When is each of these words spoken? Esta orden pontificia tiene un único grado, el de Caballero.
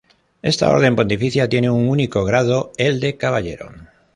Esta 0.41 0.67
orden 0.71 0.95
pontificia 0.95 1.47
tiene 1.47 1.69
un 1.69 1.87
único 1.87 2.25
grado, 2.25 2.71
el 2.77 2.99
de 2.99 3.17
Caballero. 3.17 3.71